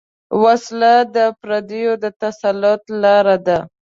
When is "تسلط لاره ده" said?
2.21-3.59